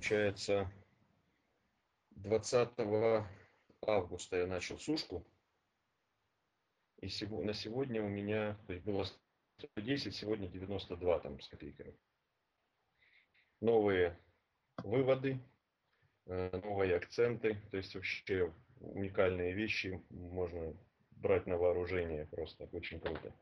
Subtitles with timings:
[0.00, 0.72] получается,
[2.12, 2.70] 20
[3.86, 5.26] августа я начал сушку.
[7.02, 9.04] И на сегодня у меня, то есть было
[9.58, 11.94] 110, сегодня 92 там с копейками.
[13.60, 14.18] Новые
[14.78, 15.38] выводы,
[16.24, 20.74] э, новые акценты, то есть вообще уникальные вещи можно
[21.10, 23.34] брать на вооружение просто очень круто.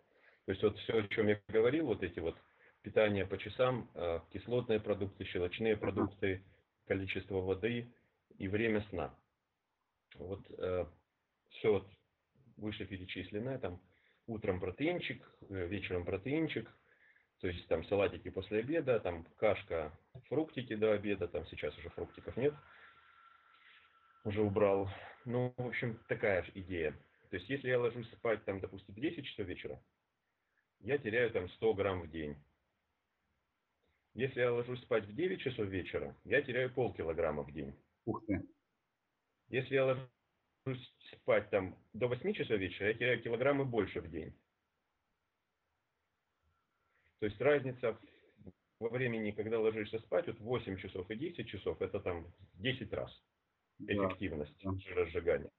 [0.46, 2.36] То есть вот все, о чем я говорил, вот эти вот
[2.82, 6.44] питание по часам, э, кислотные продукты, щелочные продукты,
[6.86, 7.92] количество воды
[8.38, 9.14] и время сна.
[10.16, 10.86] Вот э,
[11.50, 11.88] все вот
[12.56, 13.80] выше перечисленное, там
[14.26, 16.70] утром протеинчик, э, вечером протеинчик,
[17.40, 19.92] то есть там салатики после обеда, там кашка,
[20.28, 22.54] фруктики до обеда, там сейчас уже фруктиков нет,
[24.24, 24.90] уже убрал.
[25.24, 26.92] Ну, в общем, такая же идея.
[27.30, 29.80] То есть если я ложусь спать там, допустим, в 10 часов вечера,
[30.80, 32.36] я теряю там 100 грамм в день.
[34.18, 37.72] Если я ложусь спать в 9 часов вечера, я теряю полкилограмма в день.
[38.04, 38.42] Ух ты.
[39.48, 44.36] Если я ложусь спать там до 8 часов вечера, я теряю килограммы больше в день.
[47.20, 47.96] То есть разница
[48.80, 53.22] во времени, когда ложишься спать, вот 8 часов и 10 часов, это там 10 раз
[53.78, 54.72] эффективность да.
[54.80, 55.52] жиросжигания.